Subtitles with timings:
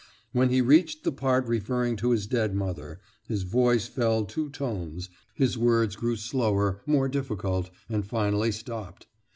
[0.31, 5.09] When he reached the part referring to his dead mother, his voice fell two tones,
[5.35, 9.05] his words grew slower, more difficult, and finally stopped.